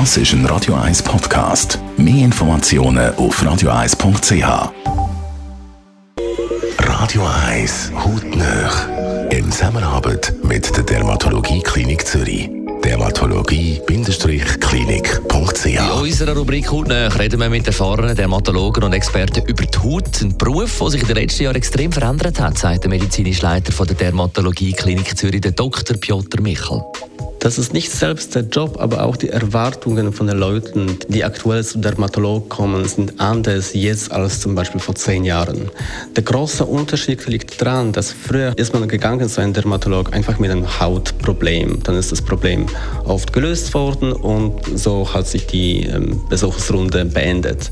Das 0.00 0.16
ist 0.16 0.32
ein 0.32 0.44
Radio 0.46 0.74
1 0.74 1.04
Podcast. 1.04 1.78
Mehr 1.96 2.24
Informationen 2.24 3.14
auf 3.14 3.40
radio1.ch. 3.40 4.72
Radio 6.80 7.22
1 7.48 7.92
Hautnöch. 7.94 8.88
In 9.30 9.52
Zusammenarbeit 9.52 10.34
mit 10.42 10.76
der 10.76 10.82
Dermatologie 10.82 11.62
Klinik 11.62 12.04
Zürich. 12.08 12.50
Dermatologie-klinik.ch 12.84 15.64
In 15.64 15.90
unserer 16.02 16.36
Rubrik 16.36 16.72
Hautnöch 16.72 17.16
reden 17.16 17.38
wir 17.38 17.48
mit 17.48 17.68
erfahrenen 17.68 18.16
Dermatologen 18.16 18.82
und 18.82 18.94
Experten 18.94 19.46
über 19.46 19.64
die 19.64 19.78
Haut. 19.78 20.20
Ein 20.20 20.36
Beruf, 20.36 20.76
der 20.80 20.90
sich 20.90 21.02
in 21.02 21.06
den 21.06 21.18
letzten 21.18 21.44
Jahren 21.44 21.54
extrem 21.54 21.92
verändert 21.92 22.40
hat, 22.40 22.58
sagt 22.58 22.82
der 22.82 22.90
medizinische 22.90 23.42
Leiter 23.42 23.86
der 23.86 23.94
Dermatologie 23.94 24.72
Klinik 24.72 25.16
Zürich, 25.16 25.42
der 25.42 25.52
Dr. 25.52 25.96
Piotr 25.96 26.42
Michel. 26.42 26.82
Das 27.44 27.58
ist 27.58 27.74
nicht 27.74 27.90
selbst 27.90 28.34
der 28.34 28.44
Job, 28.44 28.78
aber 28.80 29.02
auch 29.02 29.18
die 29.18 29.28
Erwartungen 29.28 30.14
von 30.14 30.26
den 30.26 30.38
Leuten, 30.38 30.98
die 31.08 31.24
aktuell 31.24 31.62
zum 31.62 31.82
Dermatolog 31.82 32.48
kommen, 32.48 32.88
sind 32.88 33.20
anders 33.20 33.74
jetzt 33.74 34.10
als 34.10 34.40
zum 34.40 34.54
Beispiel 34.54 34.80
vor 34.80 34.94
zehn 34.94 35.24
Jahren. 35.24 35.70
Der 36.16 36.22
große 36.22 36.64
Unterschied 36.64 37.26
liegt 37.26 37.60
daran, 37.60 37.92
dass 37.92 38.12
früher 38.12 38.56
ist 38.56 38.72
man 38.72 38.88
gegangen 38.88 39.28
zu 39.28 39.42
einem 39.42 39.52
Dermatolog 39.52 40.14
einfach 40.14 40.38
mit 40.38 40.50
einem 40.50 40.80
Hautproblem. 40.80 41.82
Dann 41.82 41.96
ist 41.96 42.12
das 42.12 42.22
Problem 42.22 42.64
oft 43.04 43.34
gelöst 43.34 43.74
worden 43.74 44.14
und 44.14 44.62
so 44.74 45.12
hat 45.12 45.26
sich 45.26 45.46
die 45.46 45.84
ähm, 45.84 46.22
Besuchsrunde 46.30 47.04
beendet. 47.04 47.70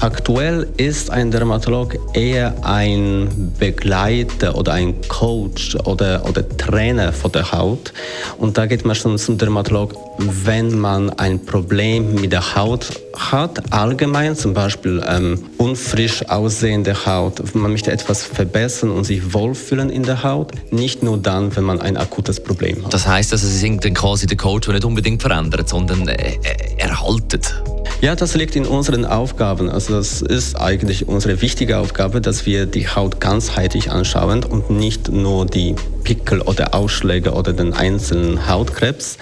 Aktuell 0.00 0.66
ist 0.78 1.10
ein 1.12 1.30
Dermatolog 1.30 1.96
eher 2.12 2.56
ein 2.62 3.52
Begleiter 3.56 4.56
oder 4.56 4.72
ein 4.72 5.00
Coach 5.06 5.76
oder, 5.84 6.28
oder 6.28 6.48
Trainer 6.56 7.12
von 7.12 7.30
der 7.30 7.52
Haut 7.52 7.92
und 8.38 8.58
da 8.58 8.66
geht 8.66 8.84
man 8.84 8.96
schon 8.96 9.11
zum 9.18 9.38
Dermatolog, 9.38 9.94
wenn 10.18 10.78
man 10.78 11.10
ein 11.10 11.44
Problem 11.44 12.14
mit 12.14 12.32
der 12.32 12.54
Haut 12.54 13.00
hat, 13.16 13.72
allgemein 13.72 14.36
zum 14.36 14.54
Beispiel 14.54 15.02
ähm, 15.06 15.38
unfrisch 15.58 16.28
aussehende 16.28 17.06
Haut. 17.06 17.54
Man 17.54 17.72
möchte 17.72 17.90
etwas 17.90 18.24
verbessern 18.24 18.90
und 18.90 19.04
sich 19.04 19.34
wohlfühlen 19.34 19.90
in 19.90 20.02
der 20.02 20.22
Haut, 20.22 20.52
nicht 20.70 21.02
nur 21.02 21.18
dann, 21.18 21.54
wenn 21.56 21.64
man 21.64 21.80
ein 21.80 21.96
akutes 21.96 22.42
Problem 22.42 22.84
hat. 22.84 22.92
Das 22.92 23.06
heißt, 23.06 23.32
dass 23.32 23.42
es 23.42 23.62
quasi 23.94 24.26
der 24.26 24.36
Coach 24.36 24.68
nicht 24.68 24.84
unbedingt 24.84 25.22
verändert, 25.22 25.68
sondern 25.68 26.08
äh, 26.08 26.36
erhaltet. 26.78 27.54
Ja, 28.02 28.16
das 28.16 28.34
liegt 28.34 28.56
in 28.56 28.66
unseren 28.66 29.04
Aufgaben. 29.04 29.70
Also 29.70 29.94
das 29.94 30.22
ist 30.22 30.56
eigentlich 30.56 31.06
unsere 31.06 31.40
wichtige 31.40 31.78
Aufgabe, 31.78 32.20
dass 32.20 32.46
wir 32.46 32.66
die 32.66 32.88
Haut 32.88 33.20
ganzheitlich 33.20 33.92
anschauen 33.92 34.42
und 34.42 34.70
nicht 34.70 35.12
nur 35.12 35.46
die 35.46 35.76
Pickel 36.02 36.40
oder 36.40 36.74
Ausschläge 36.74 37.30
oder 37.32 37.52
den 37.52 37.72
einzelnen 37.72 38.48
Hautkrebs. 38.48 39.18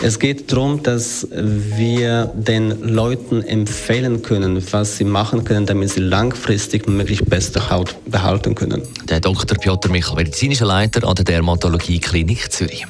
Es 0.00 0.20
geht 0.20 0.52
darum, 0.52 0.80
dass 0.84 1.26
wir 1.32 2.30
den 2.36 2.80
Leuten 2.80 3.42
empfehlen 3.42 4.22
können, 4.22 4.64
was 4.70 4.96
sie 4.96 5.04
machen 5.04 5.42
können, 5.42 5.66
damit 5.66 5.90
sie 5.90 6.00
langfristig 6.00 6.88
möglichst 6.88 7.28
beste 7.28 7.68
Haut 7.68 7.96
behalten 8.06 8.54
können. 8.54 8.82
Der 9.08 9.18
Dr. 9.18 9.58
Piotr 9.58 9.90
Michel, 9.90 10.14
medizinischer 10.14 10.66
Leiter 10.66 11.04
an 11.04 11.16
der 11.16 11.24
Dermatologie 11.24 11.98
Klinik 11.98 12.52
Zürich. 12.52 12.86